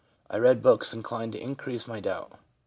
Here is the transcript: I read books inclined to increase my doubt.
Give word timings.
I 0.31 0.37
read 0.37 0.63
books 0.63 0.93
inclined 0.95 1.33
to 1.33 1.39
increase 1.39 1.87
my 1.87 1.99
doubt. 1.99 2.31